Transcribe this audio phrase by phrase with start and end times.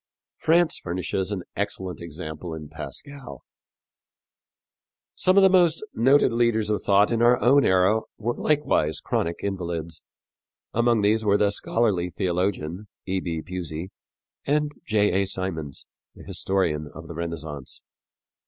[0.39, 3.43] France furnishes an excellent example in Pascal.
[5.13, 9.35] Some of the most noted leaders of thought in our own era were likewise chronic
[9.43, 10.01] invalids.
[10.73, 13.19] Among these were the scholarly theologian, E.
[13.19, 13.43] B.
[13.43, 13.91] Pusey,
[14.43, 15.21] and J.
[15.21, 15.27] A.
[15.27, 17.83] Symonds, the historian of the Renaissance.